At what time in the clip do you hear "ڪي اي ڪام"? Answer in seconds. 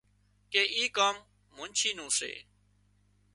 0.51-1.15